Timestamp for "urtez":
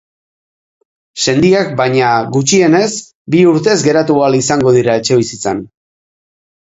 3.53-3.77